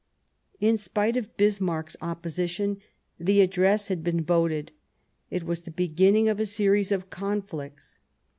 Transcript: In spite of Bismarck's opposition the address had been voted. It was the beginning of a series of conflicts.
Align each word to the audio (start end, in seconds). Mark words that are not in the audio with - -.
In 0.59 0.77
spite 0.77 1.15
of 1.15 1.37
Bismarck's 1.37 1.95
opposition 2.01 2.79
the 3.19 3.39
address 3.41 3.87
had 3.87 4.03
been 4.03 4.23
voted. 4.23 4.71
It 5.29 5.43
was 5.43 5.61
the 5.61 5.69
beginning 5.69 6.27
of 6.27 6.39
a 6.39 6.45
series 6.47 6.91
of 6.91 7.11
conflicts. 7.11 7.99